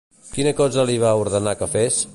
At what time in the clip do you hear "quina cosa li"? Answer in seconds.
0.37-0.97